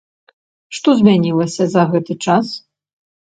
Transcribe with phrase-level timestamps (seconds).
[0.77, 2.51] Што змянілася за гэты час?